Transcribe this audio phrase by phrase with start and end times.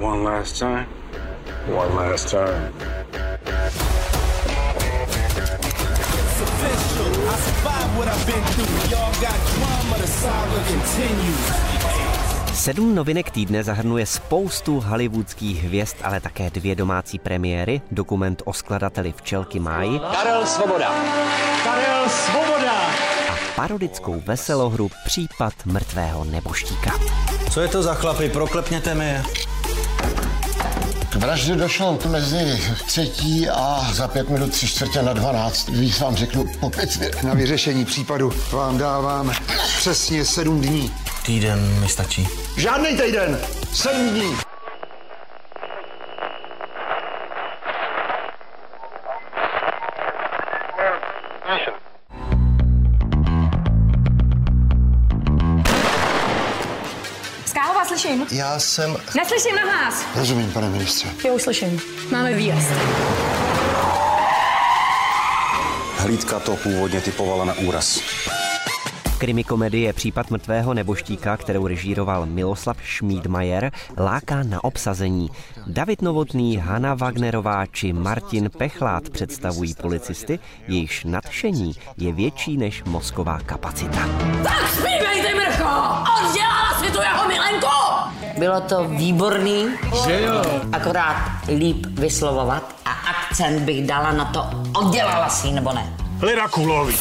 [0.00, 0.86] One last time.
[1.68, 2.72] One last time.
[12.54, 19.12] Sedm novinek týdne zahrnuje spoustu hollywoodských hvězd, ale také dvě domácí premiéry, dokument o skladateli
[19.12, 20.94] včelky Máji Karel Svoboda.
[21.64, 22.72] Karel Svoboda.
[23.30, 26.98] a parodickou veselohru Případ mrtvého neboštíka.
[27.50, 28.28] Co je to za chlapy?
[28.28, 29.49] Proklepněte mi je.
[31.10, 35.68] K vraždě došlo mezi třetí a za pět minut tři čtvrtě na dvanáct.
[35.68, 36.70] Víc vám řeknu po
[37.22, 39.32] Na vyřešení případu vám dávám
[39.78, 40.92] přesně sedm dní.
[41.26, 42.28] Týden mi stačí.
[42.56, 43.38] Žádný týden,
[43.72, 44.49] sedm dní.
[58.30, 58.96] Já jsem...
[59.16, 60.04] Neslyším na hlas.
[60.16, 61.08] Rozumím, pane ministře.
[61.24, 61.80] Jo, už slyším.
[62.10, 62.72] Máme výjezd.
[65.96, 68.00] Hlídka to původně typovala na úraz.
[69.18, 75.30] Krimi komedie Případ mrtvého neboštíka, kterou režíroval Miloslav Šmídmajer, láká na obsazení.
[75.66, 80.38] David Novotný, Hanna Wagnerová či Martin Pechlát představují policisty,
[80.68, 84.08] jejichž nadšení je větší než mozková kapacita.
[84.42, 86.04] Tak zpívejte, Mrcho!
[86.18, 87.99] Oddělala si tu jeho milenku!
[88.40, 89.66] Bylo to výborný,
[90.06, 90.42] že jo?
[90.72, 91.16] akorát
[91.58, 95.96] líp vyslovovat a akcent bych dala na to oddělala si nebo ne.
[96.22, 96.94] Lirakulovi.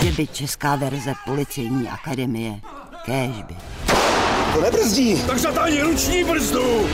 [0.00, 2.60] Kdyby česká verze policejní akademie,
[3.04, 3.56] kéž by.
[4.54, 5.22] To nebrzdí.
[5.22, 6.86] Tak zatáhni ruční brzdu.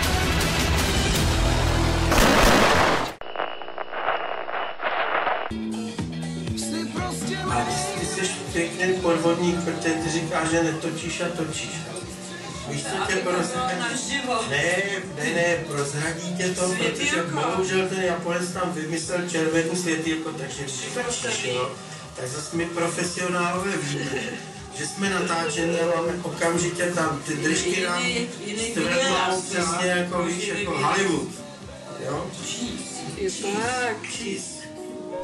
[8.01, 11.92] Ty jsi pěkný podvodník, protože ty říkáš, že netočíš a točíš.
[12.69, 13.75] Víš, co tě prozradí?
[14.51, 14.83] Ne,
[15.17, 21.19] ne, ne, prozradí tě to, protože bohužel ten Japonec tam vymyslel červený světýlko, takže když
[21.23, 21.71] točíš, jo,
[22.17, 24.11] tak zase my profesionálové víme,
[24.79, 28.03] že jsme natáčeni a máme okamžitě tam ty držky nám
[28.71, 31.29] stvrdnou přesně jako víš, jako Hollywood.
[32.07, 32.27] Jo?
[34.03, 34.52] Cheese.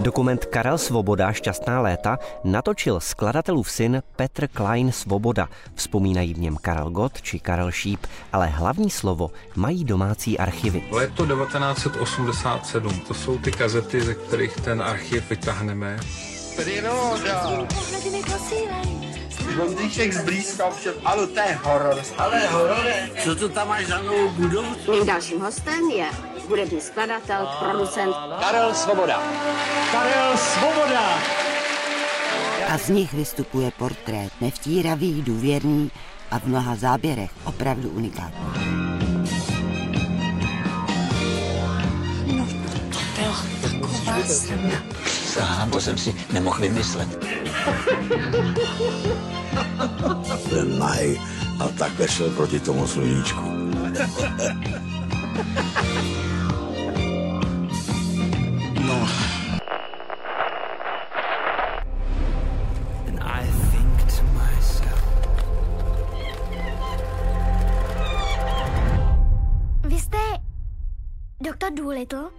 [0.01, 5.49] Dokument Karel Svoboda Šťastná léta natočil skladatelův syn Petr Klein Svoboda.
[5.75, 10.83] Vzpomínají v něm Karel Gott či Karel Šíp, ale hlavní slovo mají domácí archivy.
[10.91, 15.99] Léto 1987, to jsou ty kazety, ze kterých ten archiv vytáhneme.
[16.57, 17.69] Příroda.
[19.59, 22.03] Vondříček zblízka všem, ale to je horor.
[22.19, 23.11] Ale horor je.
[23.25, 24.77] Co to tam máš za novou budovu?
[24.91, 26.07] Mým dalším hostem je
[26.49, 29.23] hudební skladatel, producent Karel Svoboda.
[29.93, 31.19] Karel Svoboda.
[32.69, 35.91] A z nich vystupuje portrét nevtíravý, důvěrný
[36.31, 38.49] a v mnoha záběrech opravdu unikátní.
[45.29, 47.19] Sám, to jsem si nemohl vymyslet.
[50.51, 51.21] Ten nahej
[51.61, 53.43] a takhle šel proti tomu sluníčku.
[58.87, 59.09] No,
[69.85, 70.19] Vy jste
[71.41, 72.38] doktor Doolittle?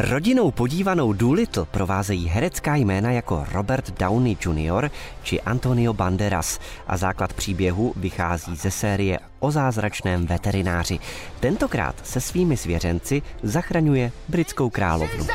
[0.00, 4.90] Rodinou podívanou Doolittle provázejí herecká jména jako Robert Downey Jr.
[5.22, 10.98] či Antonio Banderas a základ příběhu vychází ze série o zázračném veterináři.
[11.40, 15.26] Tentokrát se svými svěřenci zachraňuje britskou královnu.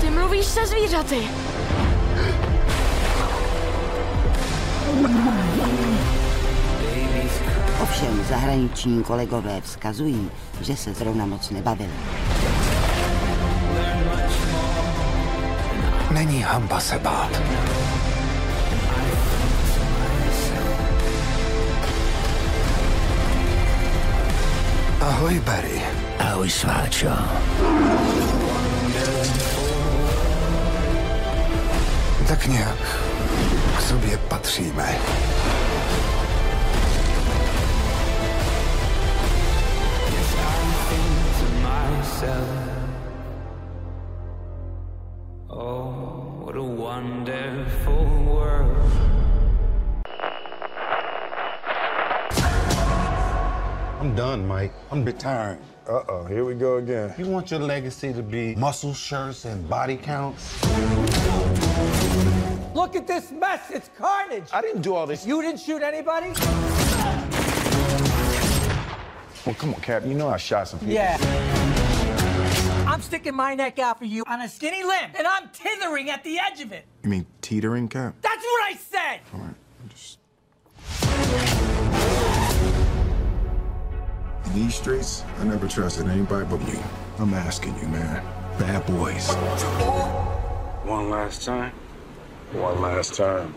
[0.00, 1.18] Ty mluvíš se zvířaty.
[7.82, 10.30] Ovšem zahraniční kolegové vzkazují,
[10.60, 11.92] že se zrovna moc nebavili.
[16.18, 17.30] není hamba se bát.
[25.00, 25.82] Ahoj, Barry.
[26.18, 27.08] Ahoj, sváčo.
[32.28, 32.98] Tak nějak
[33.76, 34.98] k sobě patříme.
[45.50, 48.90] Oh, what a wonderful world.
[54.00, 54.72] I'm done, Mike.
[54.90, 55.60] I'm retiring.
[55.88, 57.14] Uh-oh, here we go again.
[57.16, 60.60] You want your legacy to be muscle shirts and body counts?
[62.74, 63.70] Look at this mess.
[63.70, 64.48] It's carnage.
[64.52, 65.24] I didn't do all this.
[65.24, 66.32] You didn't shoot anybody?
[69.46, 70.04] Well, come on, Cap.
[70.04, 70.94] You know I shot some people.
[70.94, 71.57] Yeah.
[72.98, 76.24] I'm sticking my neck out for you on a skinny limb, and I'm tithering at
[76.24, 76.84] the edge of it.
[77.04, 78.16] You mean teetering, Cap?
[78.22, 79.20] That's what I said.
[79.32, 79.54] All right,
[84.46, 86.80] In these streets, I never trusted anybody but you.
[87.20, 88.24] I'm asking you, man.
[88.58, 89.32] Bad boys.
[90.84, 91.72] One last time.
[92.50, 93.54] One last time.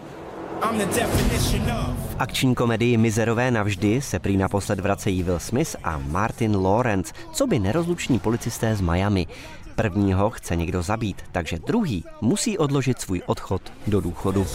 [2.20, 7.60] Akční komedii Mizerové navždy se prý naposled vracejí Will Smith a Martin Lawrence, co by
[7.60, 9.28] nerozluční policisté z Miami.
[9.76, 14.48] Prvního chce někdo zabít, takže druhý musí odložit svůj odchod do důchodu.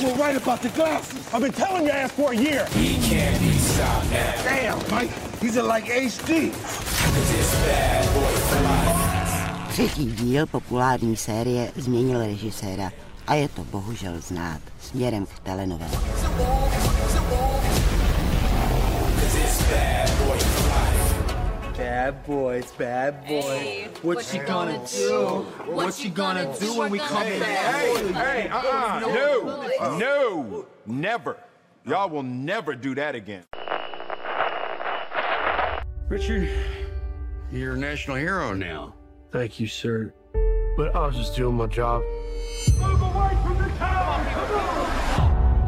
[0.00, 1.34] You were right about the glasses.
[1.34, 2.66] I've been telling your ass for a year.
[2.66, 4.44] He can't be stopped now.
[4.44, 5.12] Damn, Mike.
[5.40, 6.50] He's in like HD.
[9.74, 12.92] Třetí díl populární série změnil režiséra
[13.26, 16.02] a je to bohužel znát směrem k telenovelám.
[21.76, 23.88] Bad boys, bad boys.
[24.02, 24.78] What's she gonna
[25.08, 25.46] do?
[25.66, 27.42] What's she gonna do when we come in?
[27.42, 29.00] Hey, hey, uh-uh.
[29.00, 31.36] No, no, never.
[31.84, 33.42] Y'all will never do that again.
[36.08, 36.48] Richard,
[37.50, 38.93] you're a national hero now.
[39.34, 40.14] Thank you, sir.
[40.76, 42.02] But I was just doing my job.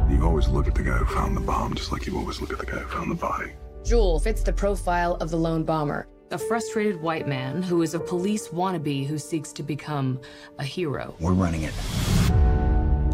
[0.09, 2.53] You always look at the guy who found the bomb just like you always look
[2.53, 3.55] at the guy who found the body.
[3.85, 6.07] Jewel fits the profile of the lone bomber.
[6.31, 10.21] A frustrated white man who is a police wannabe who seeks to become
[10.61, 11.17] a hero.
[11.19, 11.75] We're running it.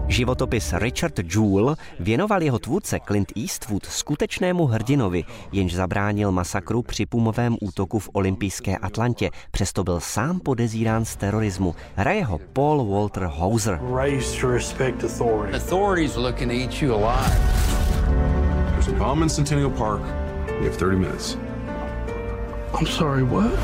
[0.08, 7.56] Životopis Richard Jewell věnoval jeho tvůrce Clint Eastwood skutečnému hrdinovi, jenž zabránil masakru při pumovém
[7.60, 11.75] útoku v olympijské Atlantě, přesto byl sám podezírán z terorismu.
[11.96, 13.81] Hraje ho Paul Walter Hauser.
[13.94, 15.56] Raised to respect authority.
[15.56, 17.37] Authorities are looking to eat you alive.
[18.70, 20.00] There's a bomb in Centennial Park.
[20.48, 21.37] You have 30 minutes.
[22.78, 23.58] I'm sorry, what?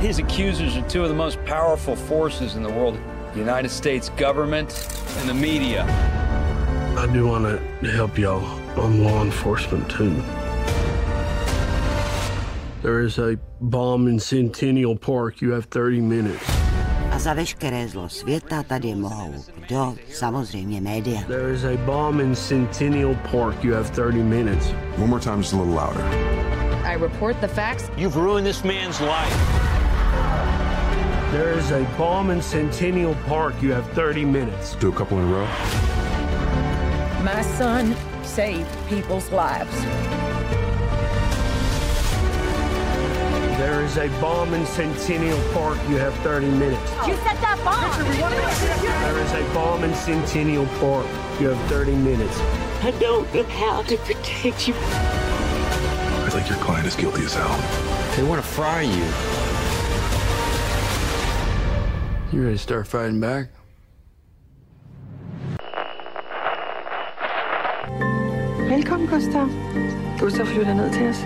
[0.00, 2.98] His accusers are two of the most powerful forces in the world
[3.32, 4.70] the United States government
[5.18, 5.84] and the media.
[6.96, 8.44] I do want to help y'all.
[8.76, 10.22] I'm law enforcement too.
[12.82, 15.40] There is a bomb in Centennial Park.
[15.40, 16.44] You have 30 minutes.
[17.12, 19.94] A za veškeré zlo světa tady mohou kdo?
[20.12, 21.20] Samozřejmě média.
[21.26, 23.64] There is a bomb in Centennial Park.
[23.64, 24.66] You have 30 minutes.
[24.98, 26.04] One more time, just a little louder.
[26.84, 27.90] I report the facts.
[27.96, 29.61] You've ruined this man's life.
[31.32, 33.54] There is a bomb in Centennial Park.
[33.62, 34.74] You have 30 minutes.
[34.74, 35.46] Do a couple in a row.
[37.24, 39.74] My son saved people's lives.
[43.56, 45.78] There is a bomb in Centennial Park.
[45.88, 46.82] You have 30 minutes.
[46.96, 47.06] Oh.
[47.06, 48.04] You set that bomb.
[49.02, 51.06] There is a bomb in Centennial Park.
[51.40, 52.38] You have 30 minutes.
[52.82, 54.74] I don't know how to protect you.
[54.74, 57.56] I think your client is guilty as hell.
[58.16, 59.41] They want to fry you.
[62.32, 63.48] You ready to start fighting back?
[68.68, 69.48] Velkommen, Gustav.
[70.18, 71.22] Gustav flytter ned til os.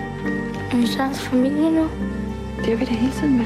[0.71, 1.89] Er du hans familie nu?
[2.57, 3.45] Det har vi da hele tiden med.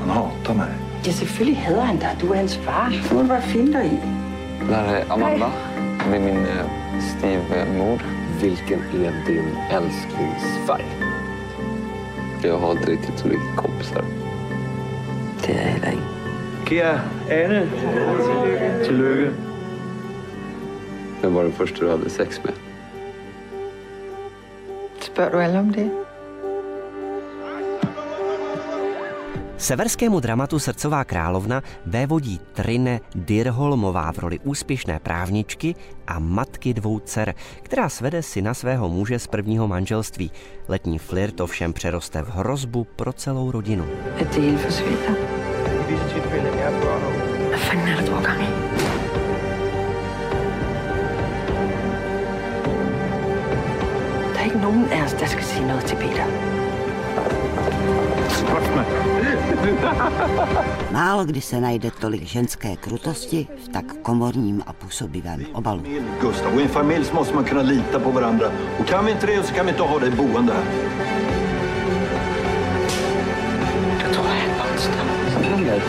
[0.00, 0.74] Han hatar mig.
[1.06, 2.16] Ja, selvfølgelig hader han dig.
[2.20, 2.92] Du er hans far.
[3.10, 3.98] Du må bare finde dig i.
[4.68, 5.50] Det här är Amanda.
[6.10, 6.66] Det är min eh,
[7.00, 8.02] styvmor.
[8.40, 10.86] Vilken är din älsklingsfärg?
[12.42, 14.19] Jag har inte riktigt så mycket kompisar.
[15.46, 16.02] Det er jeg heller ikke.
[16.66, 17.70] Kia, Anne.
[18.84, 19.32] Tillykke.
[21.22, 22.52] Vem var den första du hade sex med?
[25.00, 25.90] Spørger du alle om det?
[29.60, 35.74] Severskému dramatu Srdcová královna vévodí Trine Dirholmová v roli úspěšné právničky
[36.06, 40.30] a matky dvou dcer, která svede syna svého muže z prvního manželství.
[40.68, 43.84] Letní flirt ovšem přeroste v hrozbu pro celou rodinu.
[44.16, 44.26] Er?
[54.32, 56.59] Der er ikke nogen af os, der skal sige noget til Peter.
[60.92, 65.82] Málo kdy se najde tolik ženské krutosti v tak komorním a působivém obalu.
[66.20, 68.52] Gustav, i en familj måste man kunna lita på varandra.
[68.78, 70.64] Och kan vi inte det så kan vi inte ha det boende här.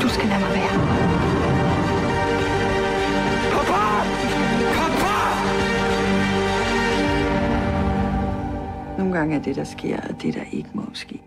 [0.01, 0.69] Du mig.
[3.51, 4.03] Pappa!
[4.75, 5.15] Pappa!
[8.97, 11.19] Nogle gange er det, der sker, og det, der ikke må ske,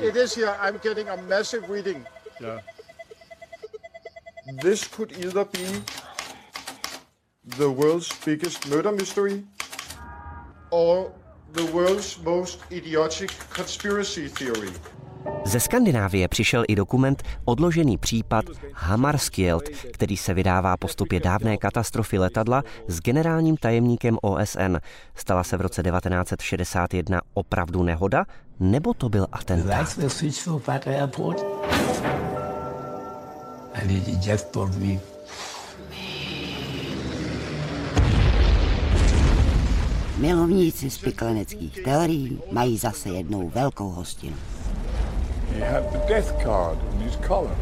[0.00, 0.56] It is here.
[0.60, 2.06] I'm getting a massive reading.
[2.40, 2.60] Yeah.
[4.62, 5.66] This could either be
[7.56, 9.44] the world's biggest murder mystery
[10.70, 11.12] or
[11.52, 14.70] the world's most idiotic conspiracy theory.
[15.48, 22.18] Ze Skandinávie přišel i dokument odložený případ Hammarskjöld, který se vydává po stopě dávné katastrofy
[22.18, 24.76] letadla s generálním tajemníkem OSN.
[25.14, 28.24] Stala se v roce 1961 opravdu nehoda,
[28.60, 29.98] nebo to byl atentát?
[40.18, 44.36] Milovníci spikleneckých teorií mají zase jednou velkou hostinu.
[45.58, 47.56] He had the death card in his collar.